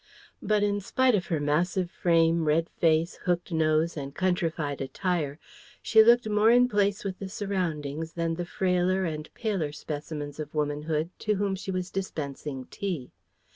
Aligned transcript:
But 0.41 0.63
in 0.63 0.79
spite 0.81 1.13
of 1.13 1.27
her 1.27 1.39
massive 1.39 1.91
frame, 1.91 2.45
red 2.45 2.71
face, 2.71 3.19
hooked 3.25 3.51
nose, 3.51 3.95
and 3.95 4.15
countrified 4.15 4.81
attire, 4.81 5.37
she 5.79 6.01
looked 6.01 6.27
more 6.27 6.49
in 6.49 6.67
place 6.67 7.03
with 7.03 7.19
the 7.19 7.29
surroundings 7.29 8.13
than 8.13 8.33
the 8.33 8.45
frailer 8.47 9.05
and 9.05 9.31
paler 9.35 9.71
specimens 9.71 10.39
of 10.39 10.55
womanhood 10.55 11.11
to 11.19 11.33
whom 11.35 11.53
she 11.55 11.69
was 11.69 11.91
dispensing 11.91 12.65
tea. 12.71 13.11